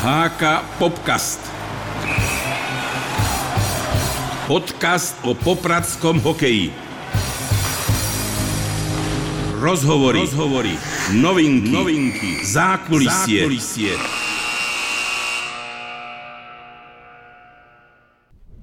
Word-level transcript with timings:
HK 0.00 0.64
Popcast. 0.80 1.44
Podcast 4.48 5.12
o 5.28 5.36
popradskom 5.36 6.16
hokeji. 6.24 6.72
Rozhovory, 9.60 10.24
rozhovory, 10.24 10.72
novinky, 11.20 11.68
novinky, 11.68 12.32
zákulisie. 12.48 13.44
zákulisie. 13.44 13.92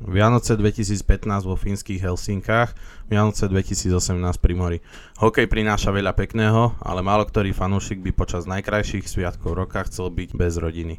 Vianoce 0.01 0.57
2015 0.57 1.05
vo 1.45 1.53
fínskych 1.53 2.01
Helsinkách, 2.01 2.73
Vianoce 3.13 3.45
2018 3.45 3.93
pri 4.41 4.53
mori. 4.57 4.77
Hokej 5.21 5.45
prináša 5.45 5.93
veľa 5.93 6.17
pekného, 6.17 6.73
ale 6.81 7.05
málo 7.05 7.29
ktorý 7.29 7.53
fanúšik 7.53 8.01
by 8.01 8.09
počas 8.09 8.49
najkrajších 8.49 9.05
sviatkov 9.05 9.53
roka 9.53 9.85
chcel 9.85 10.09
byť 10.09 10.33
bez 10.33 10.57
rodiny. 10.57 10.97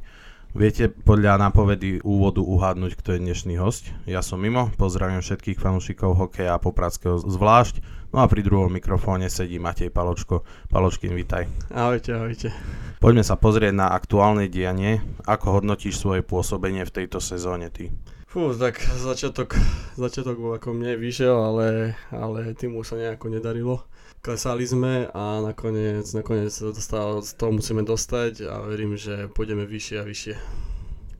Viete 0.56 0.88
podľa 0.88 1.36
nápovedy 1.36 2.00
úvodu 2.00 2.40
uhádnuť, 2.40 2.96
kto 2.96 3.12
je 3.12 3.20
dnešný 3.20 3.60
host? 3.60 3.92
Ja 4.08 4.24
som 4.24 4.40
Mimo, 4.40 4.72
pozdravím 4.80 5.20
všetkých 5.20 5.60
fanúšikov 5.60 6.16
hokeja 6.16 6.56
a 6.56 6.62
popradského 6.62 7.20
zvlášť. 7.20 7.84
No 8.16 8.24
a 8.24 8.30
pri 8.32 8.40
druhom 8.40 8.72
mikrofóne 8.72 9.28
sedí 9.28 9.60
Matej 9.60 9.92
Paločko. 9.92 10.48
Paločkin, 10.72 11.12
vitaj. 11.12 11.44
Ahojte, 11.68 12.16
ahojte. 12.16 12.48
Poďme 12.96 13.28
sa 13.28 13.36
pozrieť 13.36 13.76
na 13.76 13.92
aktuálne 13.92 14.48
dianie. 14.48 15.04
Ako 15.28 15.60
hodnotíš 15.60 16.00
svoje 16.00 16.24
pôsobenie 16.24 16.88
v 16.88 16.94
tejto 16.96 17.20
sezóne 17.20 17.68
ty? 17.68 17.92
Fú, 18.24 18.48
tak 18.56 18.80
začiatok, 18.80 19.52
začiatok 20.00 20.40
bol 20.40 20.56
ako 20.56 20.72
mne 20.72 20.96
vyšiel, 20.96 21.36
ale, 21.36 21.92
ale 22.08 22.56
týmu 22.56 22.80
sa 22.88 22.96
nejako 22.96 23.36
nedarilo 23.36 23.84
klesali 24.22 24.64
sme 24.66 25.06
a 25.10 25.40
nakoniec, 25.42 26.06
nakoniec 26.14 26.52
dostal, 26.52 27.22
z 27.22 27.32
toho 27.38 27.52
musíme 27.54 27.82
dostať 27.86 28.46
a 28.46 28.62
verím, 28.66 28.98
že 28.98 29.30
pôjdeme 29.32 29.64
vyššie 29.64 29.96
a 30.00 30.04
vyššie. 30.04 30.34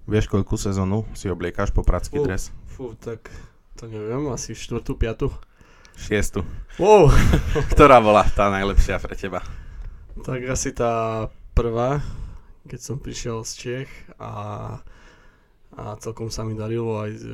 Vieš, 0.08 0.26
koľkú 0.32 0.56
sezónu 0.56 1.04
si 1.12 1.28
obliekáš 1.28 1.68
po 1.70 1.84
pracký 1.84 2.24
dres? 2.24 2.48
Fú, 2.72 2.96
tak 2.96 3.28
to 3.76 3.86
neviem, 3.86 4.24
asi 4.32 4.56
štvrtú, 4.56 4.96
piatu. 4.96 5.28
Šiestu. 5.98 6.46
Wow. 6.78 7.10
Ktorá 7.74 7.98
bola 7.98 8.24
tá 8.24 8.48
najlepšia 8.48 9.02
pre 9.02 9.18
teba? 9.18 9.42
Tak 10.22 10.48
asi 10.48 10.70
tá 10.72 11.26
prvá, 11.52 12.00
keď 12.66 12.80
som 12.80 12.96
prišiel 13.02 13.42
z 13.42 13.52
Čech 13.54 13.90
a, 14.18 14.32
a 15.74 15.82
celkom 15.98 16.30
sa 16.30 16.46
mi 16.46 16.54
darilo 16.54 17.02
aj 17.02 17.10
s, 17.18 17.24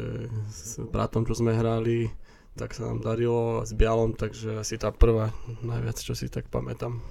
s 0.49 0.71
bratom, 0.81 1.29
čo 1.29 1.37
sme 1.37 1.53
hrali 1.53 2.09
tak 2.55 2.71
sa 2.71 2.87
nám 2.87 3.03
darilo 3.03 3.67
s 3.67 3.75
Bialom, 3.75 4.15
takže 4.15 4.63
asi 4.63 4.79
tá 4.79 4.95
prvá 4.95 5.35
najviac, 5.67 5.99
čo 5.99 6.15
si 6.15 6.31
tak 6.31 6.47
pamätám. 6.47 7.03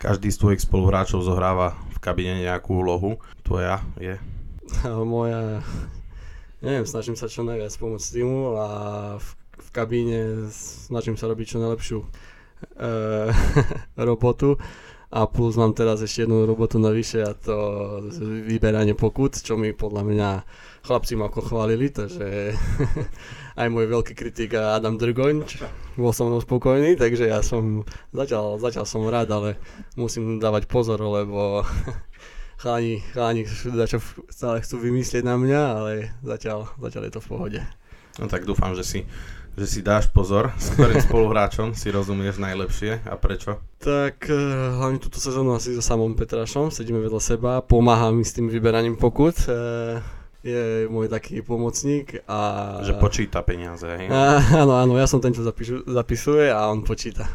Každý 0.00 0.32
z 0.32 0.40
tvojich 0.40 0.64
spoluhráčov 0.64 1.26
zohráva 1.26 1.76
v 1.92 1.98
kabine 2.00 2.40
nejakú 2.40 2.80
úlohu. 2.80 3.20
Tvoja 3.44 3.84
je? 4.00 4.16
Moja, 5.12 5.60
neviem, 6.64 6.86
snažím 6.88 7.20
sa 7.20 7.28
čo 7.28 7.44
najviac 7.44 7.74
pomôcť 7.76 8.08
týmu 8.16 8.56
a 8.56 8.68
v, 9.20 9.28
v 9.60 9.68
kabíne 9.74 10.20
snažím 10.88 11.20
sa 11.20 11.28
robiť 11.28 11.46
čo 11.52 11.58
najlepšiu 11.60 11.98
e, 12.00 12.08
robotu 14.08 14.56
a 15.08 15.24
plus 15.24 15.56
mám 15.56 15.72
teraz 15.72 16.04
ešte 16.04 16.28
jednu 16.28 16.44
robotu 16.44 16.76
navyše 16.76 17.24
a 17.24 17.32
to 17.32 17.56
vyberanie 18.44 18.92
pokut, 18.92 19.40
čo 19.40 19.56
mi 19.56 19.72
podľa 19.72 20.02
mňa 20.04 20.30
chlapci 20.84 21.16
ma 21.16 21.32
ako 21.32 21.40
chválili, 21.48 21.88
takže 21.88 22.52
aj 23.58 23.68
môj 23.74 23.90
veľký 23.90 24.14
kritik 24.14 24.54
Adam 24.54 24.94
Drgoň 24.94 25.42
bol 25.98 26.14
som 26.14 26.30
mnou 26.30 26.38
spokojný, 26.38 26.94
takže 26.94 27.26
ja 27.26 27.42
som, 27.42 27.82
zatiaľ, 28.14 28.62
zatiaľ 28.62 28.86
som 28.86 29.02
rád, 29.10 29.34
ale 29.34 29.58
musím 29.98 30.38
dávať 30.38 30.70
pozor, 30.70 31.02
lebo 31.02 31.66
chalani, 32.62 33.02
chalani 33.10 33.42
stále 34.30 34.62
chcú 34.62 34.78
vymyslieť 34.78 35.26
na 35.26 35.34
mňa, 35.34 35.62
ale 35.74 35.92
zatiaľ, 36.22 36.70
zatiaľ 36.78 37.02
je 37.10 37.12
to 37.18 37.20
v 37.26 37.30
pohode. 37.34 37.60
No 38.22 38.30
tak 38.30 38.46
dúfam, 38.46 38.78
že 38.78 38.86
si 38.86 39.00
že 39.58 39.66
si 39.66 39.80
dáš 39.82 40.06
pozor, 40.14 40.54
s 40.54 40.70
ktorým 40.70 41.02
spoluhráčom 41.02 41.74
si 41.74 41.90
rozumieš 41.90 42.38
najlepšie 42.38 43.02
a 43.02 43.18
prečo? 43.18 43.58
Tak 43.82 44.30
eh, 44.30 44.38
hlavne 44.78 45.02
túto 45.02 45.18
sezónu 45.18 45.50
asi 45.50 45.74
so 45.74 45.82
samom 45.82 46.14
Petrašom, 46.14 46.70
sedíme 46.70 47.02
vedľa 47.02 47.18
seba, 47.18 47.58
pomáha 47.58 48.14
mi 48.14 48.22
s 48.22 48.38
tým 48.38 48.46
vyberaním 48.46 48.94
pokut, 48.94 49.34
eh, 49.50 49.98
je 50.38 50.86
môj 50.86 51.10
taký 51.10 51.42
pomocník 51.42 52.22
a... 52.30 52.78
Že 52.86 53.02
počíta 53.02 53.42
peniaze, 53.42 53.90
hej? 53.90 54.06
áno, 54.54 54.78
áno, 54.78 54.94
ja 54.94 55.10
som 55.10 55.18
ten, 55.18 55.34
čo 55.34 55.42
zapíšu, 55.42 55.82
zapisuje 55.90 56.46
a 56.46 56.70
on 56.70 56.86
počíta. 56.86 57.26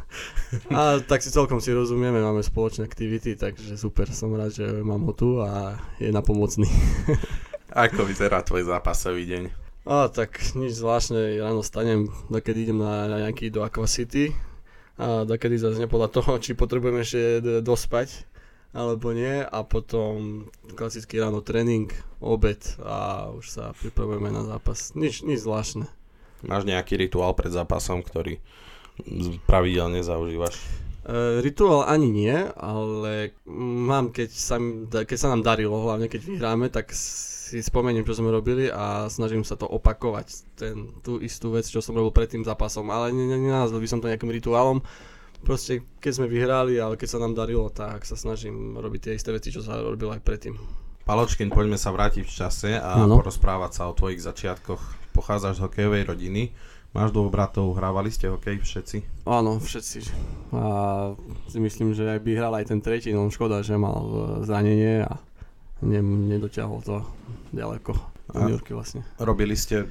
a 0.71 1.03
tak 1.03 1.19
si 1.19 1.27
celkom 1.27 1.59
si 1.59 1.75
rozumieme, 1.75 2.23
máme 2.23 2.39
spoločné 2.39 2.87
aktivity, 2.87 3.35
takže 3.35 3.75
super, 3.75 4.07
som 4.07 4.31
rád, 4.31 4.55
že 4.55 4.67
mám 4.79 5.03
ho 5.03 5.11
tu 5.11 5.43
a 5.43 5.75
je 5.99 6.15
napomocný. 6.15 6.67
Ako 7.73 8.07
vyzerá 8.07 8.39
tvoj 8.39 8.71
zápasový 8.71 9.27
deň? 9.27 9.43
A 9.83 10.07
tak 10.07 10.39
nič 10.55 10.79
zvláštne, 10.79 11.43
ráno 11.43 11.59
stanem, 11.59 12.07
dokedy 12.31 12.71
idem 12.71 12.79
na, 12.79 13.11
na 13.11 13.27
nejaký 13.27 13.51
do 13.51 13.67
Aqua 13.67 13.83
City 13.83 14.31
a 14.95 15.27
dokedy 15.27 15.59
zase 15.59 15.91
podľa 15.91 16.07
toho, 16.07 16.39
či 16.39 16.55
potrebujem 16.55 17.03
ešte 17.03 17.21
dospať 17.59 18.32
alebo 18.73 19.13
nie 19.13 19.45
a 19.45 19.59
potom 19.61 20.49
klasický 20.73 21.21
ráno 21.21 21.45
tréning, 21.45 21.93
obed 22.17 22.59
a 22.81 23.29
už 23.29 23.45
sa 23.45 23.63
pripravujeme 23.77 24.33
na 24.33 24.43
zápas. 24.43 24.97
Nič, 24.97 25.21
nič 25.21 25.45
zvláštne. 25.45 25.85
Máš 26.43 26.67
nejaký 26.67 26.97
rituál 26.97 27.37
pred 27.37 27.53
zápasom, 27.53 28.03
ktorý 28.03 28.41
pravidelne 29.45 30.01
zaužívaš? 30.01 30.57
E, 31.05 31.39
rituál 31.45 31.85
ani 31.85 32.09
nie, 32.09 32.35
ale 32.57 33.37
mám, 33.53 34.09
keď 34.09 34.29
sa, 34.33 34.57
keď 34.89 35.17
sa 35.17 35.31
nám 35.31 35.45
darilo, 35.45 35.77
hlavne 35.85 36.09
keď 36.09 36.21
vyhráme, 36.25 36.67
tak 36.73 36.91
si 36.95 37.61
spomeniem, 37.61 38.01
čo 38.01 38.17
sme 38.17 38.33
robili 38.33 38.71
a 38.73 39.05
snažím 39.07 39.45
sa 39.45 39.53
to 39.53 39.69
opakovať, 39.69 40.27
ten, 40.57 40.89
tú 41.05 41.21
istú 41.21 41.53
vec, 41.53 41.69
čo 41.69 41.83
som 41.83 41.93
robil 41.93 42.09
pred 42.09 42.31
tým 42.31 42.41
zápasom, 42.41 42.89
ale 42.89 43.13
nenazval 43.13 43.77
by 43.77 43.87
som 43.87 44.01
to 44.01 44.09
nejakým 44.09 44.33
rituálom. 44.33 44.81
Proste, 45.43 45.83
keď 45.99 46.11
sme 46.15 46.27
vyhrali, 46.31 46.79
ale 46.79 46.95
keď 46.95 47.09
sa 47.11 47.19
nám 47.19 47.35
darilo, 47.35 47.67
tak 47.67 48.07
sa 48.07 48.15
snažím 48.15 48.79
robiť 48.79 48.99
tie 49.11 49.13
isté 49.19 49.29
veci, 49.35 49.51
čo 49.51 49.59
sa 49.59 49.75
robil 49.83 50.07
aj 50.15 50.23
predtým. 50.23 50.55
Paločkin, 51.03 51.51
poďme 51.51 51.75
sa 51.75 51.91
vrátiť 51.91 52.23
v 52.23 52.31
čase 52.31 52.71
a 52.79 53.03
no. 53.03 53.19
porozprávať 53.19 53.71
sa 53.75 53.91
o 53.91 53.93
tvojich 53.93 54.23
začiatkoch. 54.23 54.79
Pochádzaš 55.11 55.59
z 55.59 55.63
hokejovej 55.67 56.07
rodiny, 56.07 56.55
máš 56.95 57.11
dvoch 57.11 57.27
bratov, 57.27 57.75
hrávali 57.75 58.07
ste 58.07 58.31
hokej 58.31 58.63
všetci? 58.63 59.27
Áno, 59.27 59.59
všetci. 59.59 59.99
A 60.55 60.63
si 61.51 61.59
myslím, 61.59 61.91
že 61.91 62.07
aj 62.07 62.23
by 62.23 62.31
hral 62.39 62.55
aj 62.55 62.71
ten 62.71 62.79
tretí, 62.79 63.11
no 63.11 63.27
škoda, 63.27 63.59
že 63.59 63.75
mal 63.75 63.99
zranenie 64.47 65.03
a 65.03 65.19
ne, 65.83 65.99
nedotiahol 65.99 66.79
to 66.79 67.03
ďaleko. 67.51 67.91
Vlastne. 68.71 69.03
Robili 69.19 69.59
ste 69.59 69.83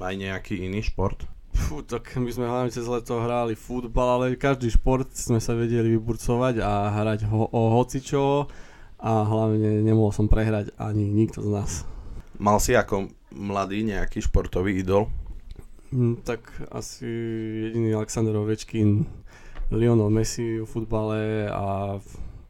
aj 0.00 0.14
nejaký 0.16 0.64
iný 0.64 0.80
šport? 0.80 1.20
Fú, 1.54 1.86
tak 1.86 2.10
my 2.18 2.26
sme 2.28 2.50
hlavne 2.50 2.74
cez 2.74 2.84
leto 2.84 3.22
hrali 3.22 3.54
futbal, 3.54 4.18
ale 4.18 4.34
každý 4.34 4.74
šport 4.74 5.06
sme 5.14 5.38
sa 5.38 5.54
vedeli 5.54 5.94
vyburcovať 5.94 6.58
a 6.60 6.90
hrať 6.90 7.30
ho, 7.30 7.46
o 7.46 7.62
hocičo 7.78 8.50
a 8.98 9.12
hlavne 9.22 9.80
nemohol 9.86 10.10
som 10.10 10.26
prehrať 10.26 10.74
ani 10.76 11.06
nikto 11.06 11.40
z 11.46 11.50
nás. 11.54 11.72
Mal 12.42 12.58
si 12.58 12.74
ako 12.74 13.14
mladý 13.30 13.86
nejaký 13.86 14.18
športový 14.18 14.82
idol? 14.82 15.06
Mm, 15.94 16.26
tak 16.26 16.50
asi 16.74 17.06
jediný 17.70 17.94
Alexander 17.94 18.34
Ovečkin, 18.34 19.06
Lionel 19.70 20.10
Messi 20.10 20.58
v 20.58 20.66
futbale 20.66 21.46
a 21.46 21.98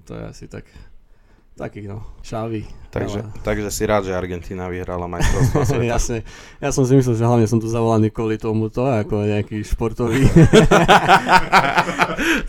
to 0.08 0.16
je 0.16 0.24
asi 0.24 0.44
tak 0.48 0.64
takých 1.54 1.86
no, 1.86 2.02
šávy. 2.26 2.66
Takže, 2.90 3.26
ale... 3.26 3.42
takže 3.42 3.70
si 3.70 3.82
rád, 3.86 4.06
že 4.06 4.14
Argentína 4.14 4.70
vyhrala 4.70 5.06
majstrovstvo 5.06 5.62
sveta. 5.66 5.86
Jasne. 5.86 6.18
Ja 6.58 6.74
som 6.74 6.86
si 6.86 6.98
myslel, 6.98 7.14
že 7.14 7.24
hlavne 7.26 7.46
som 7.46 7.62
tu 7.62 7.70
zavolaný 7.70 8.10
kvôli 8.10 8.38
tomuto, 8.38 8.86
ako 8.86 9.26
nejaký 9.26 9.62
športový. 9.62 10.22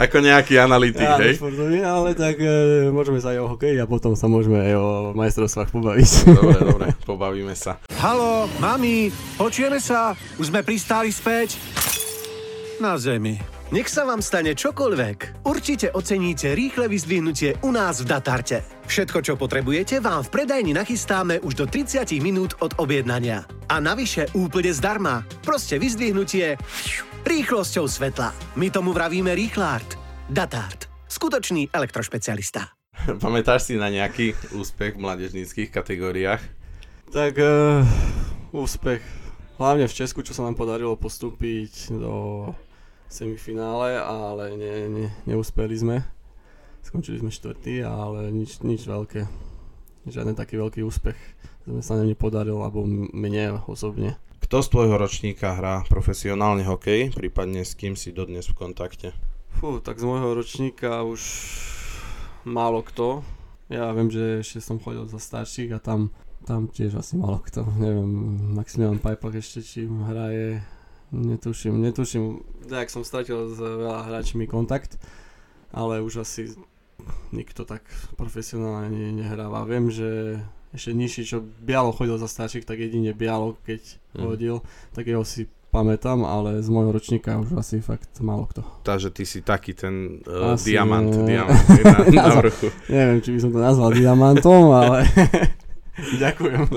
ako 0.06 0.18
nejaký 0.22 0.58
analytik, 0.58 1.06
ja, 1.06 1.22
hej? 1.22 1.38
športový, 1.38 1.86
ale 1.86 2.18
tak 2.18 2.42
e, 2.42 2.90
môžeme 2.90 3.22
sa 3.22 3.34
aj 3.34 3.40
o 3.46 3.48
hokeji 3.54 3.78
a 3.82 3.90
potom 3.90 4.18
sa 4.18 4.26
môžeme 4.26 4.58
aj 4.58 4.74
o 4.78 4.88
majstrovstvách 5.18 5.70
pobaviť. 5.70 6.10
dobre, 6.30 6.60
dobre, 6.62 6.86
pobavíme 7.10 7.54
sa. 7.58 7.78
Halo, 8.02 8.50
mami, 8.58 9.14
počujeme 9.38 9.78
sa? 9.78 10.18
Už 10.38 10.50
sme 10.50 10.66
pristáli 10.66 11.14
späť? 11.14 11.58
Na 12.82 12.98
zemi. 12.98 13.55
Nech 13.74 13.90
sa 13.90 14.06
vám 14.06 14.22
stane 14.22 14.54
čokoľvek. 14.54 15.42
Určite 15.42 15.90
oceníte 15.90 16.54
rýchle 16.54 16.86
vyzdvihnutie 16.86 17.66
u 17.66 17.74
nás 17.74 17.98
v 17.98 18.06
Datarte. 18.06 18.62
Všetko, 18.86 19.26
čo 19.26 19.34
potrebujete, 19.34 19.98
vám 19.98 20.22
v 20.22 20.30
predajni 20.38 20.78
nachystáme 20.78 21.42
už 21.42 21.58
do 21.58 21.66
30 21.66 22.06
minút 22.22 22.54
od 22.62 22.78
objednania. 22.78 23.42
A 23.66 23.82
navyše 23.82 24.30
úplne 24.38 24.70
zdarma. 24.70 25.26
Proste 25.42 25.82
vyzdvihnutie 25.82 26.62
rýchlosťou 27.26 27.90
svetla. 27.90 28.38
My 28.54 28.70
tomu 28.70 28.94
vravíme 28.94 29.34
Rýchlart. 29.34 29.98
Datart. 30.30 30.86
Skutočný 31.10 31.74
elektrošpecialista. 31.74 32.70
Pamätáš 33.24 33.74
si 33.74 33.82
na 33.82 33.90
nejaký 33.90 34.38
úspech 34.54 34.94
v 34.94 35.02
mladežníckých 35.10 35.74
kategóriách? 35.74 36.42
Tak 37.10 37.34
uh, 37.42 37.82
úspech. 38.54 39.02
Hlavne 39.58 39.90
v 39.90 39.98
Česku, 40.06 40.22
čo 40.22 40.38
sa 40.38 40.46
nám 40.46 40.54
podarilo 40.54 40.94
postúpiť 41.02 41.98
do 41.98 42.14
semifinále, 43.10 44.00
ale 44.00 44.58
ne, 44.58 44.74
ne, 44.90 45.06
neúspeli 45.26 45.76
sme. 45.78 45.98
Skončili 46.86 47.18
sme 47.18 47.34
štvrtý, 47.34 47.82
ale 47.82 48.30
nič, 48.30 48.62
nič 48.62 48.86
veľké. 48.86 49.26
žiaden 50.06 50.38
taký 50.38 50.62
veľký 50.62 50.86
úspech 50.86 51.18
sme 51.66 51.82
sa 51.82 51.98
nám 51.98 52.14
nepodaril, 52.14 52.62
alebo 52.62 52.86
mne 52.86 53.66
osobne. 53.66 54.22
Kto 54.46 54.62
z 54.62 54.70
tvojho 54.70 54.96
ročníka 55.02 55.58
hrá 55.58 55.82
profesionálne 55.90 56.62
hokej, 56.62 57.10
prípadne 57.18 57.66
s 57.66 57.74
kým 57.74 57.98
si 57.98 58.14
dodnes 58.14 58.46
v 58.46 58.54
kontakte? 58.54 59.18
Fú, 59.50 59.82
tak 59.82 59.98
z 59.98 60.06
môjho 60.06 60.38
ročníka 60.38 61.02
už 61.02 61.22
málo 62.46 62.86
kto. 62.86 63.26
Ja 63.74 63.90
viem, 63.98 64.14
že 64.14 64.46
ešte 64.46 64.62
som 64.62 64.78
chodil 64.78 65.10
za 65.10 65.18
starších 65.18 65.74
a 65.74 65.82
tam, 65.82 66.14
tam 66.46 66.70
tiež 66.70 67.02
asi 67.02 67.18
málo 67.18 67.42
kto. 67.42 67.66
Neviem, 67.82 68.10
Maximilian 68.54 69.02
Pajpach 69.02 69.34
ešte 69.34 69.66
čím 69.66 70.06
hraje, 70.06 70.62
netuším, 71.12 71.82
netuším. 71.82 72.42
Tak 72.70 72.90
som 72.90 73.06
stratil 73.06 73.50
s 73.52 73.60
veľa 73.62 74.10
hráčmi 74.10 74.50
kontakt, 74.50 74.98
ale 75.70 76.02
už 76.02 76.26
asi 76.26 76.54
nikto 77.30 77.68
tak 77.68 77.86
profesionálne 78.18 79.14
nehráva. 79.14 79.68
Viem, 79.68 79.92
že 79.94 80.40
ešte 80.76 80.92
nižší, 80.92 81.22
čo 81.24 81.38
Bialo 81.42 81.96
chodil 81.96 82.18
za 82.20 82.28
starších, 82.28 82.68
tak 82.68 82.82
jedine 82.82 83.16
Bialo, 83.16 83.56
keď 83.64 83.82
mm. 84.16 84.24
chodil, 84.26 84.56
tak 84.92 85.08
jeho 85.08 85.24
si 85.24 85.48
pamätám, 85.76 86.24
ale 86.24 86.64
z 86.64 86.72
môjho 86.72 86.96
ročníka 86.96 87.36
už 87.36 87.60
asi 87.60 87.84
fakt 87.84 88.08
málo 88.24 88.48
kto. 88.48 88.64
Takže 88.88 89.12
ty 89.12 89.28
si 89.28 89.44
taký 89.44 89.76
ten 89.76 90.24
uh, 90.24 90.56
asi, 90.56 90.72
diamant, 90.72 91.12
ne... 91.12 91.28
diamant 91.28 91.68
na, 92.16 92.32
na 92.32 92.36
vrchu. 92.40 92.68
Neviem, 92.88 93.20
či 93.20 93.30
by 93.36 93.40
som 93.44 93.52
to 93.52 93.60
nazval 93.60 93.90
diamantom, 93.92 94.64
ale 94.72 94.98
ďakujem. 96.24 96.68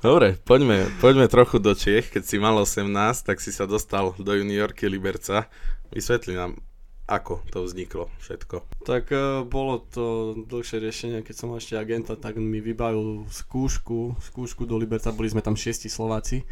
Dobre, 0.00 0.40
poďme, 0.40 0.88
poďme 1.00 1.28
trochu 1.28 1.60
do 1.60 1.76
Čech. 1.76 2.08
Keď 2.08 2.22
si 2.24 2.36
mal 2.40 2.56
18, 2.56 2.88
tak 3.24 3.40
si 3.44 3.52
sa 3.52 3.68
dostal 3.68 4.16
do 4.16 4.32
juniorky 4.32 4.88
Liberca. 4.88 5.52
Vysvetli 5.92 6.32
nám, 6.32 6.56
ako 7.04 7.44
to 7.52 7.62
vzniklo 7.62 8.08
všetko? 8.18 8.64
Tak 8.82 9.04
uh, 9.12 9.44
bolo 9.44 9.84
to 9.84 10.34
dlhšie 10.48 10.80
riešenie, 10.80 11.20
keď 11.20 11.34
som 11.36 11.52
mal 11.52 11.60
ešte 11.60 11.76
agenta, 11.76 12.16
tak 12.16 12.40
mi 12.40 12.64
vybavil 12.64 13.28
skúšku, 13.28 14.16
skúšku 14.24 14.64
do 14.64 14.80
Liberca, 14.80 15.12
boli 15.12 15.28
sme 15.28 15.44
tam 15.44 15.54
šiesti 15.54 15.92
Slováci, 15.92 16.42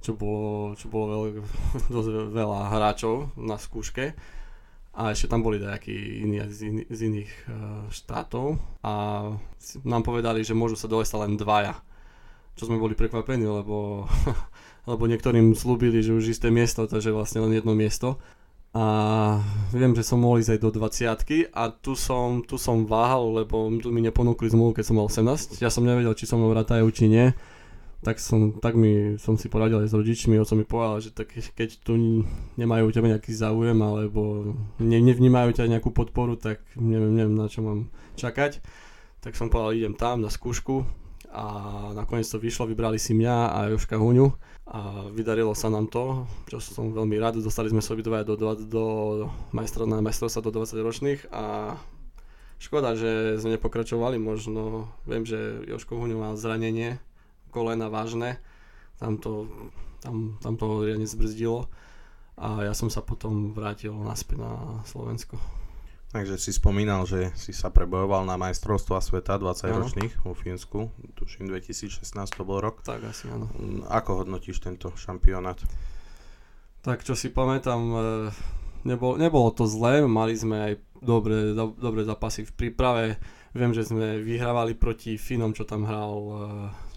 čo 0.00 0.16
bolo, 0.16 0.72
čo 0.80 0.88
bolo 0.88 1.04
veľ, 1.12 1.22
dosť 1.94 2.08
veľa 2.32 2.60
hráčov 2.72 3.36
na 3.36 3.60
skúške. 3.60 4.16
A 4.94 5.10
ešte 5.10 5.26
tam 5.26 5.42
boli 5.42 5.58
nejakí 5.58 6.22
iní 6.22 6.38
z, 6.46 6.58
iný, 6.70 6.82
z 6.86 7.00
iných 7.10 7.32
uh, 7.50 7.54
štátov 7.90 8.62
a 8.86 8.92
nám 9.82 10.02
povedali, 10.06 10.46
že 10.46 10.54
môžu 10.54 10.78
sa 10.78 10.86
dovesť 10.86 11.18
len 11.18 11.34
dvaja. 11.34 11.74
Čo 12.54 12.70
sme 12.70 12.78
boli 12.78 12.94
prekvapení, 12.94 13.42
lebo, 13.42 14.06
lebo 14.90 15.02
niektorým 15.10 15.58
slúbili, 15.58 15.98
že 15.98 16.14
už 16.14 16.30
isté 16.30 16.54
miesto, 16.54 16.86
takže 16.86 17.10
vlastne 17.10 17.42
len 17.42 17.58
jedno 17.58 17.74
miesto 17.74 18.22
a 18.74 18.86
viem, 19.70 19.94
že 19.94 20.02
som 20.02 20.18
mohol 20.18 20.42
ísť 20.42 20.58
aj 20.58 20.60
do 20.66 20.70
20 20.74 21.54
a 21.54 21.62
tu 21.70 21.94
som, 21.94 22.42
tu 22.42 22.58
som 22.58 22.82
váhal, 22.82 23.46
lebo 23.46 23.70
tu 23.78 23.94
mi 23.94 24.02
neponúkli 24.02 24.50
zmluvu, 24.50 24.74
keď 24.74 24.84
som 24.90 24.98
mal 24.98 25.06
18. 25.06 25.62
Ja 25.62 25.70
som 25.70 25.86
nevedel, 25.86 26.10
či 26.18 26.26
som 26.26 26.42
mnou 26.42 26.50
vratajú, 26.50 26.82
či 26.90 27.06
nie. 27.06 27.30
Tak 28.04 28.20
som, 28.20 28.60
tak 28.60 28.76
mi, 28.76 29.16
som 29.16 29.40
si 29.40 29.48
poradil 29.48 29.80
aj 29.80 29.88
s 29.88 29.96
rodičmi, 29.96 30.36
oco 30.36 30.54
mi 30.54 30.68
povedal, 30.68 31.00
že 31.00 31.10
tak 31.16 31.32
keď 31.32 31.80
tu 31.80 31.96
nemajú 32.60 32.92
tebe 32.92 33.08
nejaký 33.08 33.32
záujem 33.32 33.80
alebo 33.80 34.52
ne, 34.76 34.98
nevnímajú 35.00 35.56
ťa 35.56 35.72
nejakú 35.72 35.88
podporu, 35.88 36.36
tak 36.36 36.60
neviem, 36.76 37.16
neviem 37.16 37.32
na 37.32 37.48
čo 37.48 37.64
mám 37.64 37.88
čakať. 38.20 38.60
Tak 39.24 39.32
som 39.40 39.48
povedal, 39.48 39.72
idem 39.80 39.96
tam 39.96 40.20
na 40.20 40.28
skúšku 40.28 40.84
a 41.32 41.44
nakoniec 41.96 42.28
to 42.28 42.36
vyšlo, 42.36 42.68
vybrali 42.68 43.00
si 43.00 43.16
mňa 43.16 43.36
a 43.50 43.58
Joška 43.72 43.96
Huňu 43.96 44.36
a 44.68 45.08
vydarilo 45.10 45.56
sa 45.56 45.72
nám 45.72 45.88
to, 45.88 46.28
čo 46.46 46.60
som 46.60 46.92
veľmi 46.92 47.16
rád, 47.16 47.40
dostali 47.40 47.72
sme 47.72 47.80
sa 47.80 47.96
obidva 47.96 48.20
do, 48.22 48.36
do, 48.36 48.52
do 48.68 48.84
majstro, 49.50 49.88
na 49.88 50.04
majstrovstva 50.04 50.44
do 50.44 50.62
20 50.62 50.78
ročných 50.84 51.20
a 51.32 51.74
škoda, 52.62 52.94
že 52.94 53.40
sme 53.42 53.58
nepokračovali, 53.58 54.20
možno 54.20 54.92
viem, 55.08 55.26
že 55.26 55.66
Joško 55.66 55.98
Huňu 55.98 56.20
mal 56.20 56.38
zranenie, 56.38 57.02
kolena 57.54 57.86
vážne, 57.86 58.42
tam 58.98 59.22
to, 59.22 59.46
tam, 60.02 60.34
tam 60.42 60.58
to 60.58 60.82
riadne 60.82 61.06
zbrzdilo 61.06 61.70
a 62.34 62.66
ja 62.66 62.74
som 62.74 62.90
sa 62.90 62.98
potom 62.98 63.54
vrátil 63.54 63.94
naspäť 63.94 64.42
na 64.42 64.82
Slovensko. 64.82 65.38
Takže 66.14 66.38
si 66.38 66.54
spomínal, 66.54 67.02
že 67.10 67.34
si 67.34 67.50
sa 67.50 67.74
prebojoval 67.74 68.22
na 68.22 68.38
majstrovstva 68.38 69.02
sveta 69.02 69.34
20-ročných 69.34 70.22
vo 70.22 70.30
Fínsku. 70.30 70.86
Tuším 71.18 71.50
2016 71.50 72.06
to 72.30 72.46
bol 72.46 72.62
rok. 72.62 72.86
Tak 72.86 73.02
asi 73.02 73.26
áno. 73.26 73.50
Mm, 73.58 73.82
ako 73.90 74.22
hodnotíš 74.22 74.62
tento 74.62 74.94
šampionát? 74.94 75.58
Tak 76.86 77.02
čo 77.02 77.18
si 77.18 77.34
pamätám, 77.34 77.82
e, 77.82 77.98
nebol, 78.86 79.18
nebolo 79.18 79.50
to 79.50 79.66
zlé, 79.66 80.06
mali 80.06 80.38
sme 80.38 80.56
aj 80.70 80.72
dobré, 81.02 81.50
do, 81.50 81.74
dobré 81.74 82.06
zápasy 82.06 82.46
v 82.46 82.52
príprave. 82.62 83.18
Viem, 83.50 83.74
že 83.74 83.82
sme 83.82 84.22
vyhrávali 84.22 84.78
proti 84.78 85.18
Finom, 85.18 85.50
čo 85.50 85.66
tam 85.66 85.82
hral 85.82 86.14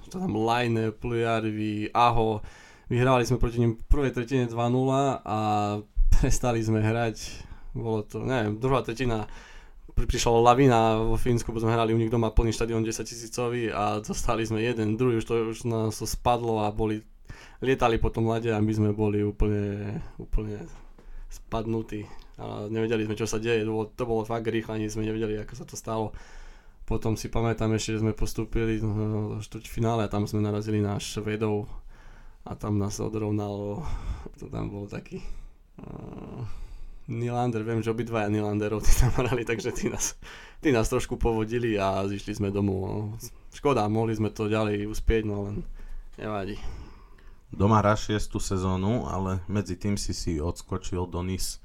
čo 0.07 0.24
tam 0.24 0.31
Line, 0.39 0.95
Plujarvi, 0.95 1.92
Aho. 1.92 2.39
Vyhrávali 2.88 3.27
sme 3.27 3.36
proti 3.36 3.59
nim 3.59 3.75
v 3.75 3.83
prvej 3.92 4.15
tretine 4.15 4.48
2-0 4.48 4.56
a 5.27 5.38
prestali 6.07 6.63
sme 6.63 6.80
hrať 6.80 7.48
bolo 7.77 8.01
to, 8.01 8.25
neviem, 8.25 8.57
druhá 8.57 8.81
tretina 8.81 9.30
prišla 9.98 10.30
lavina 10.42 10.98
vo 11.01 11.18
Fínsku, 11.18 11.50
bo 11.50 11.57
sme 11.57 11.74
hrali 11.74 11.89
u 11.94 11.98
nich 11.98 12.13
doma 12.13 12.30
plný 12.30 12.54
štadión 12.54 12.86
10 12.86 13.01
tisícový 13.01 13.74
a 13.74 13.98
dostali 13.98 14.45
sme 14.45 14.62
jeden, 14.62 14.94
druhý, 14.94 15.18
už 15.18 15.25
to 15.25 15.33
už 15.50 15.59
nás 15.65 15.98
to 15.98 16.06
spadlo 16.06 16.62
a 16.62 16.69
boli, 16.69 17.01
lietali 17.65 17.98
po 17.98 18.13
tom 18.13 18.30
lade 18.30 18.54
a 18.54 18.62
my 18.62 18.69
sme 18.74 18.89
boli 18.94 19.25
úplne, 19.25 19.98
úplne 20.21 20.69
spadnutí 21.33 22.06
a 22.38 22.69
nevedeli 22.69 23.09
sme, 23.09 23.18
čo 23.18 23.25
sa 23.25 23.42
deje, 23.42 23.65
to 23.65 23.74
bolo, 23.74 23.86
to 23.89 24.04
bolo 24.06 24.21
fakt 24.21 24.45
rýchle, 24.45 24.77
ani 24.77 24.86
sme 24.86 25.09
nevedeli, 25.09 25.42
ako 25.42 25.54
sa 25.57 25.65
to 25.65 25.74
stalo. 25.74 26.13
Potom 26.88 27.19
si 27.19 27.28
pamätám 27.28 27.75
ešte, 27.75 28.00
že 28.00 28.01
sme 28.01 28.16
postúpili 28.16 28.80
do 28.80 29.44
finále 29.68 30.07
a 30.07 30.12
tam 30.12 30.24
sme 30.24 30.39
narazili 30.39 30.80
na 30.80 30.95
Švedov 30.95 31.68
a 32.48 32.56
tam 32.56 32.80
nás 32.80 33.04
odrovnalo, 33.04 33.84
to 34.39 34.48
tam 34.48 34.72
bol 34.72 34.88
taký... 34.88 35.19
Uh, 35.78 36.48
Nylander, 37.07 37.63
viem, 37.63 37.80
že 37.80 37.92
obidvaja 37.92 38.28
Nylanderov 38.28 38.84
tí 38.84 38.92
tam 39.00 39.12
hrali, 39.16 39.48
takže 39.48 39.72
tí 39.72 39.88
nás, 39.88 40.19
tí 40.60 40.75
nás 40.75 40.92
trošku 40.92 41.16
povodili 41.16 41.80
a 41.80 42.04
zišli 42.04 42.36
sme 42.36 42.50
domov. 42.51 43.16
Škoda, 43.56 43.88
mohli 43.88 44.16
sme 44.16 44.31
to 44.31 44.51
ďalej 44.51 44.88
uspieť, 44.92 45.24
no 45.24 45.48
len 45.48 45.63
nevadí. 46.19 46.60
Doma 47.48 47.80
hráš 47.80 48.12
6. 48.12 48.44
sezónu, 48.44 49.07
ale 49.07 49.40
medzi 49.48 49.80
tým 49.80 49.95
si 49.95 50.12
si 50.12 50.36
odskočil 50.44 51.07
do 51.07 51.24
NIS. 51.24 51.63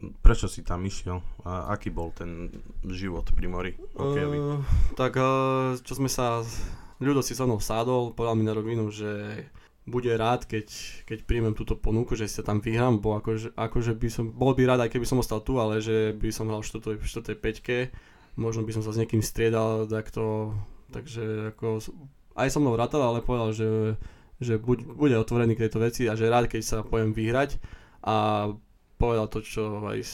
Prečo 0.00 0.48
si 0.48 0.64
tam 0.64 0.80
išiel? 0.88 1.20
A 1.44 1.72
aký 1.76 1.92
bol 1.92 2.12
ten 2.16 2.48
život 2.88 3.28
pri 3.36 3.46
mori? 3.46 3.72
Uh, 3.94 4.64
tak 4.96 5.20
uh, 5.20 5.76
čo 5.76 5.92
sme 5.96 6.08
sa... 6.08 6.40
Ľudo 7.00 7.24
si 7.24 7.32
so 7.32 7.48
mnou 7.48 7.60
sádol, 7.60 8.12
povedal 8.12 8.36
mi 8.36 8.44
na 8.44 8.52
rovinu, 8.52 8.92
že 8.92 9.44
bude 9.88 10.12
rád, 10.12 10.44
keď, 10.44 10.68
keď 11.08 11.18
príjmem 11.24 11.56
túto 11.56 11.74
ponuku, 11.74 12.12
že 12.12 12.28
sa 12.28 12.44
tam 12.44 12.60
vyhrám, 12.60 13.00
bo 13.00 13.16
akože, 13.16 13.56
akože 13.56 13.92
by 13.96 14.08
som, 14.12 14.24
bol 14.30 14.52
by 14.52 14.68
rád, 14.68 14.84
aj 14.84 14.92
keby 14.92 15.08
som 15.08 15.18
ostal 15.18 15.40
tu, 15.40 15.56
ale 15.56 15.80
že 15.80 16.12
by 16.12 16.28
som 16.28 16.52
hral 16.52 16.60
v 16.60 17.00
4. 17.00 17.00
4. 17.00 17.40
5. 17.40 18.36
Možno 18.36 18.62
by 18.68 18.72
som 18.76 18.82
sa 18.84 18.92
s 18.92 19.00
niekým 19.00 19.24
striedal, 19.24 19.88
takto, 19.88 20.54
takže 20.92 21.56
ako, 21.56 21.80
aj 22.36 22.48
so 22.52 22.60
mnou 22.62 22.76
rátal, 22.76 23.02
ale 23.02 23.24
povedal, 23.24 23.50
že, 23.56 23.96
že 24.38 24.60
buď, 24.60 24.94
bude 24.94 25.16
otvorený 25.18 25.56
k 25.58 25.66
tejto 25.66 25.82
veci 25.82 26.06
a 26.06 26.14
že 26.14 26.30
rád, 26.30 26.46
keď 26.46 26.62
sa 26.62 26.78
pojem 26.86 27.16
vyhrať 27.16 27.58
a 28.04 28.48
povedal 29.00 29.32
to, 29.32 29.40
čo, 29.40 29.80
aj, 29.88 30.04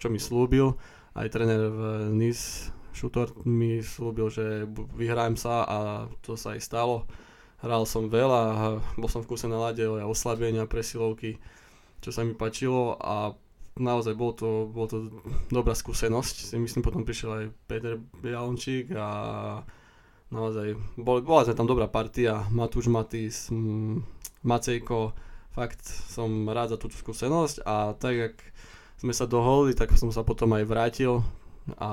čo 0.00 0.08
mi 0.08 0.16
slúbil, 0.16 0.72
aj 1.12 1.28
tréner 1.28 1.68
v 1.68 1.80
NIS, 2.16 2.72
Šutor 2.94 3.34
mi 3.42 3.82
slúbil, 3.82 4.30
že 4.30 4.70
vyhrajem 4.94 5.34
sa 5.34 5.66
a 5.66 5.78
to 6.22 6.38
sa 6.38 6.54
aj 6.54 6.62
stalo. 6.62 7.10
Hral 7.58 7.82
som 7.90 8.06
veľa, 8.06 8.78
bol 8.94 9.10
som 9.10 9.20
v 9.20 9.34
kuse 9.34 9.50
na 9.50 9.58
lade 9.58 9.82
oslabenia, 9.84 10.70
presilovky, 10.70 11.42
čo 11.98 12.14
sa 12.14 12.22
mi 12.22 12.38
páčilo 12.38 12.94
a 13.02 13.34
naozaj 13.74 14.14
bol 14.14 14.30
to, 14.30 14.70
bol 14.70 14.86
to 14.86 15.10
dobrá 15.50 15.74
skúsenosť. 15.74 16.54
Si 16.54 16.56
myslím, 16.56 16.86
potom 16.86 17.02
prišiel 17.02 17.30
aj 17.34 17.46
Peter 17.66 17.98
Bialončík 17.98 18.94
a 18.94 19.08
naozaj 20.30 20.78
bol, 20.94 21.18
bola 21.26 21.42
tam 21.50 21.66
dobrá 21.66 21.90
partia, 21.90 22.46
Matúš 22.54 22.86
Matis, 22.86 23.50
Macejko, 24.46 25.10
fakt 25.54 25.86
som 25.86 26.50
rád 26.50 26.74
za 26.74 26.78
túto 26.82 26.98
skúsenosť 26.98 27.62
a 27.62 27.94
tak, 27.94 28.14
jak 28.18 28.36
sme 28.98 29.14
sa 29.14 29.30
dohodli, 29.30 29.78
tak 29.78 29.94
som 29.94 30.10
sa 30.10 30.26
potom 30.26 30.50
aj 30.58 30.66
vrátil 30.66 31.22
a 31.78 31.90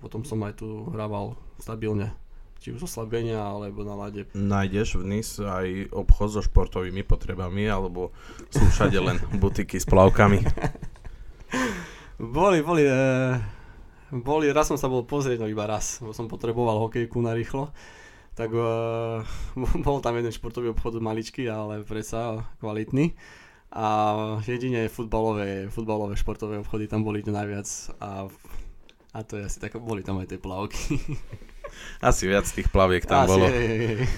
potom 0.00 0.24
som 0.24 0.40
aj 0.42 0.58
tu 0.64 0.88
hrával 0.90 1.36
stabilne 1.60 2.10
či 2.64 2.72
už 2.72 2.88
oslabenia 2.88 3.44
alebo 3.44 3.84
na 3.84 3.92
lade. 3.92 4.24
Nájdeš 4.32 4.96
v 4.96 5.04
NIS 5.04 5.44
aj 5.44 5.92
obchod 5.92 6.28
so 6.32 6.40
športovými 6.40 7.04
potrebami 7.04 7.68
alebo 7.68 8.16
sú 8.48 8.64
všade 8.64 8.96
len 9.04 9.20
butiky 9.42 9.76
s 9.76 9.84
plavkami? 9.84 10.40
boli, 12.16 12.64
boli, 12.64 12.88
e, 12.88 13.04
boli, 14.16 14.48
raz 14.48 14.72
som 14.72 14.80
sa 14.80 14.88
bol 14.88 15.04
pozrieť, 15.04 15.44
no 15.44 15.46
iba 15.46 15.68
raz, 15.68 16.00
bo 16.00 16.16
som 16.16 16.24
potreboval 16.24 16.88
hokejku 16.88 17.20
na 17.20 17.36
rýchlo 17.36 17.68
tak 18.34 18.50
uh, 18.54 19.22
bol 19.86 20.02
tam 20.02 20.18
jeden 20.18 20.34
športový 20.34 20.74
obchod 20.74 20.98
maličký, 20.98 21.46
ale 21.46 21.86
predsa 21.86 22.42
kvalitný. 22.58 23.14
A 23.74 23.86
jedine 24.46 24.86
futbalové, 24.86 25.66
futbalové 25.66 26.14
športové 26.14 26.62
obchody 26.62 26.86
tam 26.86 27.02
boli 27.02 27.26
najviac 27.26 27.66
a, 27.98 28.30
a 29.10 29.18
to 29.26 29.42
je 29.42 29.50
asi 29.50 29.58
tak, 29.58 29.74
boli 29.82 30.06
tam 30.06 30.22
aj 30.22 30.30
tie 30.30 30.38
plavky. 30.38 30.94
Asi 31.98 32.30
viac 32.30 32.46
tých 32.46 32.70
plaviek 32.70 33.02
tam 33.02 33.26
Asi, 33.26 33.30
bolo. 33.34 33.50
hej, 33.50 33.66
hej, 33.66 33.86
hej. 33.98 34.06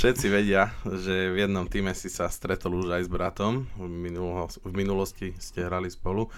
Všetci 0.00 0.26
vedia, 0.32 0.72
že 0.88 1.28
v 1.28 1.44
jednom 1.44 1.68
týme 1.68 1.92
si 1.92 2.08
sa 2.08 2.32
stretol 2.32 2.80
už 2.80 2.96
aj 2.96 3.02
s 3.04 3.10
bratom. 3.12 3.68
V, 3.76 3.84
minulo, 3.84 4.48
v 4.48 4.72
minulosti 4.72 5.36
ste 5.36 5.68
hrali 5.68 5.92
spolu. 5.92 6.32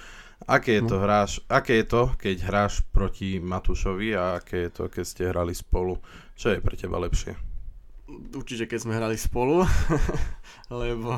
Aké 0.49 0.79
je, 0.79 0.83
to 0.83 0.99
hráš, 0.99 1.39
aké 1.47 1.83
je 1.83 1.87
to, 1.87 2.03
keď 2.19 2.37
hráš 2.51 2.83
proti 2.91 3.39
Matúšovi 3.39 4.15
a 4.19 4.43
aké 4.43 4.67
je 4.67 4.71
to, 4.75 4.85
keď 4.91 5.05
ste 5.07 5.23
hrali 5.31 5.55
spolu? 5.55 6.03
Čo 6.35 6.55
je 6.55 6.59
pre 6.59 6.75
teba 6.75 6.99
lepšie? 6.99 7.39
Určite 8.35 8.67
keď 8.67 8.79
sme 8.83 8.99
hrali 8.99 9.15
spolu, 9.15 9.63
lebo 10.83 11.17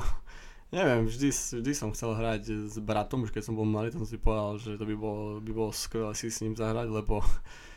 neviem, 0.75 1.07
vždy, 1.09 1.31
vždy 1.31 1.73
som 1.73 1.95
chcel 1.95 2.13
hrať 2.13 2.69
s 2.69 2.77
bratom, 2.83 3.25
už 3.25 3.33
keď 3.33 3.43
som 3.47 3.55
bol 3.57 3.67
malý, 3.67 3.95
som 3.95 4.05
si 4.05 4.21
povedal, 4.21 4.59
že 4.59 4.77
to 4.77 4.85
by 4.85 4.95
bolo, 4.99 5.39
by 5.41 5.53
bolo 5.55 5.71
skvelé 5.73 6.13
si 6.13 6.29
s 6.29 6.43
ním 6.43 6.59
zahrať, 6.59 6.91
lebo 6.91 7.23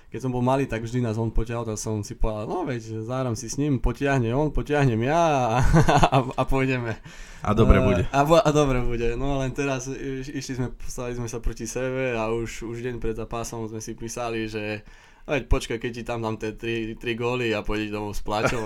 keď 0.08 0.20
som 0.24 0.32
bol 0.32 0.40
malý, 0.40 0.72
tak 0.72 0.88
vždy 0.88 1.04
nás 1.04 1.20
on 1.20 1.36
potiahol, 1.36 1.68
tak 1.68 1.76
som 1.76 2.00
si 2.00 2.16
povedal, 2.16 2.48
no 2.48 2.64
veď, 2.64 3.04
zahrám 3.04 3.36
si 3.36 3.52
s 3.52 3.60
ním, 3.60 3.84
potiahne 3.84 4.32
on, 4.32 4.56
potiahnem 4.56 5.04
ja 5.04 5.20
a, 5.20 5.58
a, 6.16 6.18
a 6.24 6.44
pôjdeme. 6.48 6.96
A 7.44 7.52
dobre 7.52 7.84
bude. 7.84 8.08
A, 8.16 8.24
a, 8.24 8.40
a 8.48 8.50
dobre 8.56 8.80
bude, 8.80 9.20
no 9.20 9.44
len 9.44 9.52
teraz 9.52 9.92
iš, 9.92 10.32
išli 10.32 10.54
sme, 10.64 10.68
postavili 10.72 11.20
sme 11.20 11.28
sa 11.28 11.44
proti 11.44 11.68
sebe 11.68 12.16
a 12.16 12.32
už, 12.32 12.64
už 12.64 12.88
deň 12.88 13.04
pred 13.04 13.20
zápasom 13.20 13.68
sme 13.68 13.84
si 13.84 14.00
písali, 14.00 14.48
že 14.48 14.88
veď 15.28 15.44
počkaj, 15.52 15.78
keď 15.84 15.92
ti 15.92 16.04
tam 16.08 16.24
dám 16.24 16.40
tie 16.40 16.56
3, 16.56 16.96
3 16.96 17.04
góly 17.20 17.52
a 17.52 17.60
pôjdeš 17.60 17.92
domov 17.92 18.16
s 18.16 18.24
pláčom. 18.24 18.64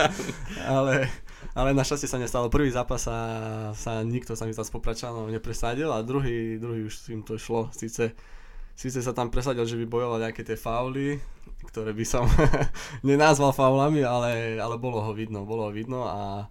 ale, 0.78 1.10
ale 1.50 1.68
našťastie 1.74 2.06
sa 2.06 2.22
nestalo. 2.22 2.46
Prvý 2.46 2.70
zápas 2.70 3.10
sa, 3.10 3.18
sa 3.74 4.06
nikto 4.06 4.38
sa 4.38 4.46
mi 4.46 4.54
tam 4.54 4.62
s 4.62 4.70
Popračanom 4.70 5.34
nepresadil 5.34 5.90
a 5.90 6.06
druhý, 6.06 6.62
druhý 6.62 6.86
už 6.86 7.10
im 7.10 7.26
to 7.26 7.34
šlo. 7.34 7.74
Sice 7.74 8.14
Sice 8.80 9.04
sa 9.04 9.12
tam 9.12 9.28
presadil, 9.28 9.68
že 9.68 9.76
by 9.76 9.84
bojoval 9.84 10.24
nejaké 10.24 10.40
tie 10.40 10.56
fauly, 10.56 11.20
ktoré 11.68 11.92
by 11.92 12.00
som 12.00 12.24
nenázval 13.04 13.52
faulami, 13.52 14.00
ale, 14.00 14.56
ale 14.56 14.80
bolo 14.80 15.04
ho 15.04 15.12
vidno, 15.12 15.44
bolo 15.44 15.68
ho 15.68 15.72
vidno 15.72 16.08
a 16.08 16.48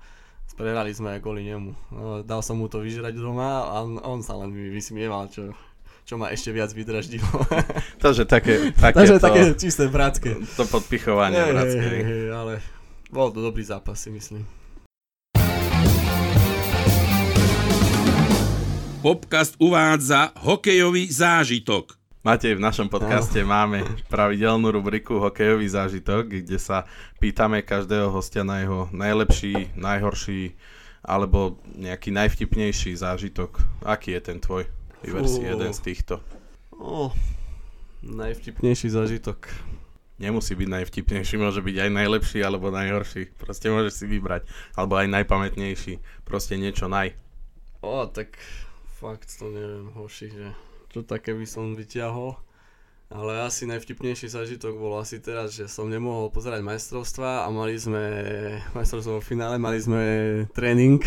prehrali 0.54 0.94
sme 0.94 1.18
kvôli 1.26 1.50
nemu. 1.50 1.74
No, 1.90 2.22
dal 2.22 2.46
som 2.46 2.62
mu 2.62 2.70
to 2.70 2.86
vyžrať 2.86 3.18
doma 3.18 3.66
a 3.66 3.82
on, 3.82 3.98
on 4.06 4.22
sa 4.22 4.38
len 4.38 4.54
mi 4.54 4.70
vysmieval, 4.70 5.26
čo, 5.34 5.58
čo 6.06 6.22
ma 6.22 6.30
ešte 6.30 6.54
viac 6.54 6.70
vydraždilo. 6.70 7.26
Takže 8.06 8.30
také, 8.30 8.78
také, 8.78 9.02
Takže 9.02 9.18
to, 9.18 9.26
také 9.26 9.42
čisté 9.58 9.90
bratské. 9.90 10.38
to 10.54 10.70
podpichovanie 10.70 11.34
hej, 11.34 11.50
bratské. 11.50 11.82
hej, 11.82 12.02
hej, 12.06 12.26
ale 12.30 12.54
bol 13.10 13.34
to 13.34 13.42
dobrý 13.42 13.66
zápas 13.66 14.06
si 14.06 14.14
myslím. 14.14 14.46
Popcast 19.02 19.58
uvádza 19.58 20.30
hokejový 20.46 21.10
zážitok. 21.10 21.99
Matej, 22.20 22.60
v 22.60 22.66
našom 22.68 22.92
podcaste 22.92 23.40
máme 23.48 23.80
pravidelnú 24.12 24.76
rubriku 24.76 25.24
Hokejový 25.24 25.72
zážitok, 25.72 26.28
kde 26.28 26.60
sa 26.60 26.84
pýtame 27.16 27.64
každého 27.64 28.12
hostia 28.12 28.44
na 28.44 28.60
jeho 28.60 28.92
najlepší, 28.92 29.72
najhorší 29.80 30.52
alebo 31.00 31.64
nejaký 31.80 32.12
najvtipnejší 32.12 33.00
zážitok. 33.00 33.64
Aký 33.88 34.20
je 34.20 34.20
ten 34.20 34.44
tvoj? 34.44 34.68
Vyber 35.00 35.32
si 35.32 35.48
jeden 35.48 35.72
z 35.72 35.80
týchto. 35.80 36.20
Oh, 36.76 37.16
najvtipnejší 38.04 38.92
zážitok. 38.92 39.48
Nemusí 40.20 40.60
byť 40.60 40.68
najvtipnejší, 40.76 41.40
môže 41.40 41.64
byť 41.64 41.88
aj 41.88 41.90
najlepší 42.04 42.44
alebo 42.44 42.68
najhorší. 42.68 43.32
Proste 43.40 43.72
môžeš 43.72 43.96
si 43.96 44.06
vybrať. 44.12 44.44
Alebo 44.76 45.00
aj 45.00 45.08
najpamätnejší. 45.08 46.04
Proste 46.28 46.60
niečo 46.60 46.92
naj. 46.92 47.16
O, 47.80 48.04
tak 48.12 48.36
fakt 49.00 49.32
to 49.40 49.48
neviem, 49.48 49.88
hoši, 49.96 50.28
že 50.36 50.52
čo 50.90 51.06
také 51.06 51.38
by 51.38 51.46
som 51.46 51.78
vyťahol. 51.78 52.38
Ale 53.10 53.42
asi 53.42 53.66
najvtipnejší 53.66 54.30
zážitok 54.30 54.78
bol 54.78 54.94
asi 55.02 55.18
teraz, 55.18 55.58
že 55.58 55.66
som 55.66 55.90
nemohol 55.90 56.30
pozerať 56.30 56.62
majstrovstva 56.62 57.42
a 57.42 57.48
mali 57.50 57.74
sme 57.74 58.06
majstrovstvo 58.78 59.18
v 59.18 59.26
finále, 59.26 59.58
mali 59.58 59.82
sme 59.82 60.02
tréning 60.54 61.02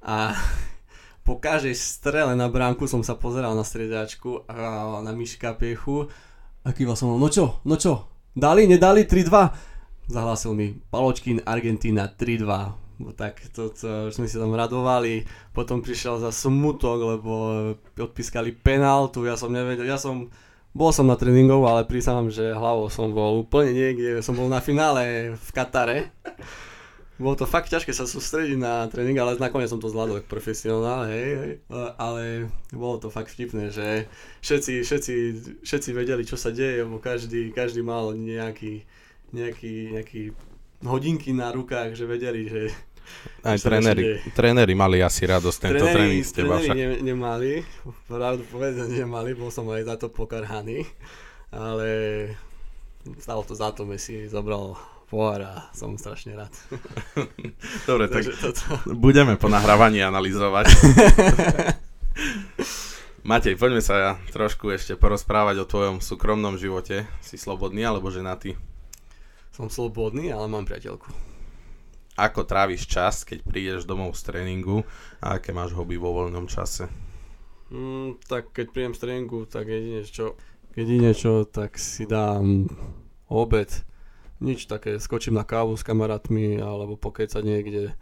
a 0.00 0.32
po 1.28 1.36
každej 1.36 1.76
strele 1.76 2.32
na 2.32 2.48
bránku 2.48 2.88
som 2.88 3.04
sa 3.04 3.20
pozeral 3.20 3.52
na 3.52 3.68
striedačku 3.68 4.48
a 4.48 5.04
na 5.04 5.12
Miška 5.12 5.52
Piechu 5.60 6.08
a 6.64 6.72
kýval 6.72 6.96
som 6.96 7.12
no 7.20 7.28
čo, 7.28 7.60
no 7.68 7.76
čo, 7.76 8.08
dali, 8.32 8.64
nedali, 8.64 9.04
3-2? 9.04 10.08
Zahlásil 10.08 10.56
mi 10.56 10.72
Paločkin, 10.88 11.44
Argentína 11.44 12.08
3-2. 12.08 12.87
No 12.98 13.14
tak 13.14 13.38
to, 13.54 13.70
to 13.70 14.10
sme 14.10 14.26
si 14.26 14.34
tam 14.34 14.50
radovali, 14.58 15.22
potom 15.54 15.78
prišiel 15.78 16.18
za 16.18 16.34
smutok, 16.34 16.98
lebo 16.98 17.32
odpískali 17.94 18.58
penáltu, 18.58 19.22
ja 19.22 19.38
som 19.38 19.54
nevedel, 19.54 19.86
ja 19.86 19.94
som, 19.94 20.26
bol 20.74 20.90
som 20.90 21.06
na 21.06 21.14
tréningov, 21.14 21.62
ale 21.62 21.86
priznám, 21.86 22.26
že 22.26 22.50
hlavou 22.50 22.90
som 22.90 23.14
bol 23.14 23.46
úplne 23.46 23.70
niekde, 23.70 24.18
som 24.18 24.34
bol 24.34 24.50
na 24.50 24.58
finále 24.58 25.34
v 25.38 25.48
Katare. 25.54 26.10
Bolo 27.18 27.34
to 27.34 27.50
fakt 27.50 27.66
ťažké 27.66 27.90
sa 27.90 28.06
sústrediť 28.06 28.54
na 28.54 28.86
tréning, 28.86 29.18
ale 29.18 29.34
nakoniec 29.42 29.66
som 29.66 29.82
to 29.82 29.90
zvládol 29.90 30.22
ako 30.22 30.30
profesionál, 30.30 31.10
hej, 31.10 31.28
hej. 31.34 31.52
Ale 31.98 32.46
bolo 32.70 33.02
to 33.02 33.10
fakt 33.10 33.34
vtipné, 33.34 33.74
že 33.74 34.06
všetci, 34.42 34.86
všetci, 34.86 35.14
všetci 35.66 35.90
vedeli, 35.98 36.22
čo 36.22 36.38
sa 36.38 36.54
deje, 36.54 36.86
lebo 36.86 37.02
každý, 37.02 37.50
každý 37.50 37.82
mal 37.82 38.14
nejaký, 38.14 38.86
nejaký, 39.34 39.98
nejaký 39.98 40.22
hodinky 40.86 41.34
na 41.34 41.50
rukách, 41.50 41.98
že 41.98 42.06
vedeli, 42.06 42.46
že 42.46 42.70
Aj 43.46 43.58
tréneri, 43.58 44.18
tréneri 44.34 44.74
mali 44.74 44.98
asi 44.98 45.24
radosť 45.24 45.58
tento 45.62 45.86
tréning 45.88 46.22
z 46.26 46.32
teba 46.34 46.58
tréneri 46.58 46.66
však. 46.66 46.76
ne, 46.76 46.88
nemali, 47.06 47.50
pravdu 48.10 48.42
povedať 48.50 48.90
nemali, 48.90 49.34
bol 49.38 49.48
som 49.54 49.64
aj 49.70 49.82
za 49.86 49.96
to 49.96 50.06
pokarhaný, 50.10 50.84
ale 51.54 51.88
stalo 53.22 53.46
to 53.46 53.54
za 53.54 53.70
to, 53.72 53.86
Messi 53.86 54.26
zobral 54.28 54.76
pohár 55.08 55.40
a 55.40 55.52
som 55.72 55.96
strašne 55.96 56.36
rád. 56.36 56.52
Dobre, 57.88 58.12
tak 58.12 58.28
toto. 58.28 58.92
budeme 58.92 59.40
po 59.40 59.48
nahrávaní 59.48 60.04
analyzovať. 60.04 60.68
Matej, 63.28 63.60
poďme 63.60 63.84
sa 63.84 64.16
trošku 64.32 64.72
ešte 64.72 64.96
porozprávať 64.96 65.64
o 65.64 65.68
tvojom 65.68 66.00
súkromnom 66.00 66.56
živote. 66.56 67.08
Si 67.24 67.36
slobodný 67.40 67.84
alebo 67.84 68.08
ženatý? 68.12 68.56
Som 69.52 69.68
slobodný, 69.72 70.32
ale 70.32 70.48
mám 70.48 70.64
priateľku. 70.64 71.08
Ako 72.18 72.42
tráviš 72.42 72.90
čas, 72.90 73.22
keď 73.22 73.46
prídeš 73.46 73.86
domov 73.86 74.18
z 74.18 74.26
tréningu 74.26 74.82
a 75.22 75.38
aké 75.38 75.54
máš 75.54 75.70
hobby 75.78 75.94
vo 75.94 76.10
voľnom 76.10 76.50
čase? 76.50 76.90
Mm, 77.70 78.18
tak 78.26 78.50
keď 78.50 78.66
príjem 78.74 78.94
z 78.98 79.00
tréningu, 79.06 79.46
tak 79.46 79.70
jedine 79.70 80.02
čo, 80.02 80.34
jedine 80.74 81.14
čo, 81.14 81.46
tak 81.46 81.78
si 81.78 82.10
dám 82.10 82.66
obed. 83.30 83.70
Nič 84.42 84.66
také, 84.66 84.98
skočím 84.98 85.38
na 85.38 85.46
kávu 85.46 85.78
s 85.78 85.86
kamarátmi 85.86 86.58
alebo 86.58 86.98
pokecať 86.98 87.42
niekde 87.46 87.94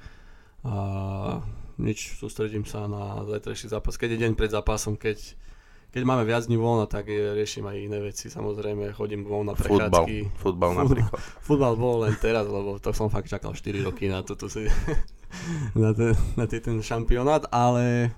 a 0.66 0.74
nič, 1.76 2.16
sústredím 2.16 2.64
sa 2.64 2.88
na 2.88 3.22
zajtrajší 3.28 3.68
zápas. 3.68 4.00
Keď 4.00 4.16
je 4.16 4.22
deň 4.26 4.32
pred 4.32 4.50
zápasom, 4.50 4.96
keď, 4.96 5.36
keď 5.96 6.04
máme 6.04 6.28
viac 6.28 6.44
dní 6.44 6.60
voľna, 6.60 6.84
tak 6.84 7.08
riešim 7.08 7.64
aj 7.64 7.76
iné 7.80 8.04
veci. 8.04 8.28
Samozrejme, 8.28 8.92
chodím 8.92 9.24
von 9.24 9.48
na 9.48 9.56
prechádzky. 9.56 10.28
futbal 10.36 10.76
Futbal. 10.76 10.84
napríklad. 10.84 11.20
Futbal 11.48 11.74
bol 11.80 12.04
len 12.04 12.12
teraz, 12.20 12.44
lebo 12.44 12.76
to 12.76 12.92
som 12.92 13.08
fakt 13.08 13.32
čakal 13.32 13.56
4 13.56 13.80
roky 13.80 14.12
na 14.12 14.20
toto 14.20 14.44
si, 14.44 14.68
na, 15.72 15.96
ten, 15.96 16.12
na 16.36 16.44
ten, 16.44 16.60
ten 16.60 16.76
šampionát, 16.84 17.48
ale 17.48 18.12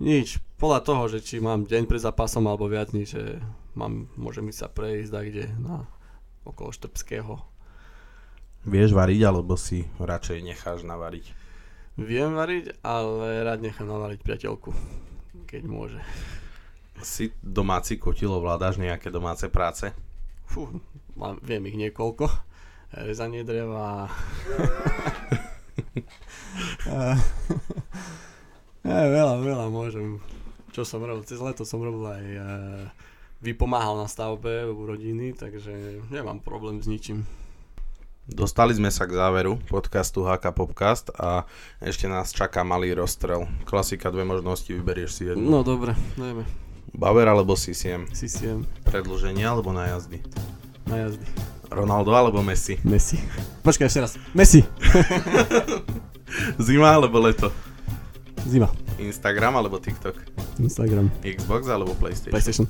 nič, 0.00 0.40
podľa 0.56 0.80
toho, 0.88 1.02
že 1.12 1.20
či 1.20 1.36
mám 1.36 1.68
deň 1.68 1.84
pred 1.84 2.00
zápasom 2.00 2.48
alebo 2.48 2.64
viac 2.64 2.96
dní, 2.96 3.04
že 3.04 3.44
mám, 3.76 4.08
môžem 4.16 4.48
ísť 4.48 4.60
sa 4.64 4.68
prejsť 4.72 5.12
a 5.12 5.20
kde 5.20 5.44
na 5.60 5.84
okolo 6.48 6.72
Štrbského. 6.72 7.44
Vieš 8.64 8.96
variť 8.96 9.20
alebo 9.20 9.52
si 9.60 9.84
radšej 10.00 10.40
necháš 10.40 10.80
navariť? 10.88 11.28
Viem 12.00 12.32
variť, 12.32 12.80
ale 12.80 13.44
rád 13.44 13.60
nechám 13.60 13.84
navariť 13.84 14.24
priateľku, 14.24 14.72
keď 15.44 15.62
môže. 15.68 16.00
Si 17.04 17.32
domáci 17.44 18.00
kotilo, 18.00 18.40
vládaš 18.40 18.80
nejaké 18.80 19.12
domáce 19.12 19.48
práce? 19.52 19.92
Fú, 20.46 20.80
mám, 21.18 21.40
viem 21.42 21.66
ich 21.68 21.76
niekoľko. 21.76 22.28
Rezanie 22.94 23.42
dreva. 23.42 24.08
Ja, 28.86 29.02
veľa, 29.16 29.34
veľa 29.42 29.66
môžem. 29.68 30.22
Čo 30.70 30.86
som 30.86 31.02
robil? 31.02 31.26
Cez 31.26 31.42
leto 31.42 31.66
som 31.66 31.82
robil 31.82 32.04
aj 32.06 32.24
e, 32.24 32.40
vypomáhal 33.42 33.98
na 34.00 34.06
stavbe 34.08 34.68
u 34.70 34.86
rodiny, 34.86 35.34
takže 35.34 36.04
nemám 36.08 36.40
problém 36.40 36.80
s 36.80 36.86
ničím. 36.86 37.26
Dostali 38.26 38.74
sme 38.74 38.90
sa 38.90 39.06
k 39.06 39.14
záveru 39.14 39.54
podcastu 39.70 40.26
HK 40.26 40.50
Popcast 40.50 41.14
a 41.14 41.46
ešte 41.78 42.10
nás 42.10 42.34
čaká 42.34 42.66
malý 42.66 42.90
rozstrel. 42.98 43.46
Klasika, 43.62 44.10
dve 44.10 44.26
možnosti, 44.26 44.66
vyberieš 44.66 45.10
si 45.14 45.22
jednu. 45.30 45.46
No 45.46 45.62
dobre, 45.62 45.94
dajme. 46.18 46.65
Bauer 46.96 47.28
alebo 47.28 47.52
CCM? 47.52 48.08
Siem 48.16 48.64
Predlženie 48.88 49.44
alebo 49.44 49.68
na 49.68 49.84
jazdy? 49.92 50.24
na 50.88 51.04
jazdy. 51.04 51.28
Ronaldo 51.68 52.16
alebo 52.16 52.40
Messi? 52.40 52.80
Messi. 52.88 53.20
Počkaj 53.60 53.84
ešte 53.84 54.00
raz. 54.00 54.12
Messi. 54.32 54.64
Zima 56.66 56.96
alebo 56.96 57.20
leto? 57.20 57.52
Zima. 58.48 58.72
Instagram 58.96 59.60
alebo 59.60 59.76
TikTok? 59.76 60.16
Instagram. 60.56 61.12
Xbox 61.20 61.68
alebo 61.68 61.92
PlayStation? 62.00 62.32
PlayStation. 62.32 62.66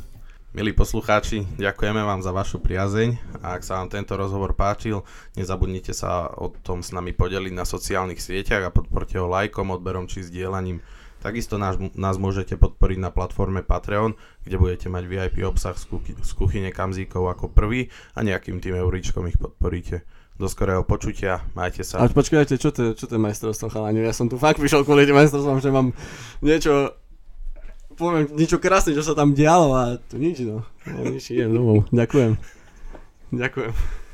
Milí 0.56 0.72
poslucháči, 0.72 1.44
ďakujeme 1.60 2.00
vám 2.00 2.24
za 2.24 2.32
vašu 2.32 2.58
priazeň 2.58 3.38
a 3.44 3.54
ak 3.54 3.62
sa 3.62 3.78
vám 3.78 3.92
tento 3.92 4.16
rozhovor 4.16 4.56
páčil, 4.56 5.04
nezabudnite 5.36 5.92
sa 5.92 6.32
o 6.32 6.48
tom 6.50 6.80
s 6.82 6.90
nami 6.96 7.12
podeliť 7.12 7.52
na 7.52 7.68
sociálnych 7.68 8.18
sieťach 8.18 8.64
a 8.64 8.74
podporte 8.74 9.20
ho 9.20 9.28
lajkom, 9.28 9.70
odberom 9.70 10.08
či 10.10 10.24
sdielaním. 10.24 10.82
Takisto 11.26 11.58
nás, 11.58 11.74
nás 11.98 12.22
môžete 12.22 12.54
podporiť 12.54 13.02
na 13.02 13.10
platforme 13.10 13.66
Patreon, 13.66 14.14
kde 14.46 14.62
budete 14.62 14.86
mať 14.86 15.10
VIP 15.10 15.42
obsah 15.42 15.74
z, 15.74 15.90
kuchy, 15.90 16.14
z 16.14 16.30
kuchyne 16.38 16.70
Kamzíkov 16.70 17.26
ako 17.26 17.50
prvý 17.50 17.90
a 18.14 18.22
nejakým 18.22 18.62
tým 18.62 18.78
euríčkom 18.78 19.26
ich 19.26 19.34
podporíte. 19.34 20.06
Do 20.38 20.46
skorého 20.46 20.86
počutia, 20.86 21.42
majte 21.56 21.82
sa. 21.82 21.98
Ale 21.98 22.14
počkajte, 22.14 22.60
čo 22.62 22.70
to, 22.70 22.94
čo 22.94 23.10
to 23.10 23.18
je 23.18 23.24
majstrovstvo 23.24 23.72
chalani? 23.72 24.06
Ja 24.06 24.14
som 24.14 24.30
tu 24.30 24.38
fakt 24.38 24.62
vyšiel 24.62 24.86
kvôli 24.86 25.08
tým 25.08 25.18
majstrovstvom, 25.18 25.58
že 25.58 25.74
mám 25.74 25.90
niečo 26.44 26.94
poviem 27.96 28.28
niečo 28.36 28.60
krásne, 28.60 28.92
čo 28.92 29.02
sa 29.02 29.16
tam 29.16 29.32
dialo 29.32 29.72
a 29.72 29.82
to 29.96 30.20
nič, 30.20 30.44
no. 30.44 30.62
no 30.86 31.00
nič, 31.08 31.32
idem 31.32 31.56
domov. 31.56 31.88
Ďakujem. 31.90 32.36
Ďakujem. 33.32 34.04